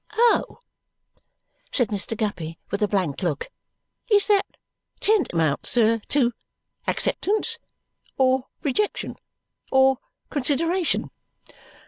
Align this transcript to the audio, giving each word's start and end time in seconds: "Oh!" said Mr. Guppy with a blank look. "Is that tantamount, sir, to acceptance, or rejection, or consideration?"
"Oh!" 0.13 0.61
said 1.71 1.89
Mr. 1.89 2.17
Guppy 2.17 2.57
with 2.71 2.81
a 2.81 2.87
blank 2.87 3.21
look. 3.21 3.51
"Is 4.09 4.25
that 4.25 4.47
tantamount, 4.99 5.67
sir, 5.67 5.99
to 6.07 6.33
acceptance, 6.87 7.59
or 8.17 8.47
rejection, 8.63 9.15
or 9.71 9.99
consideration?" 10.31 11.11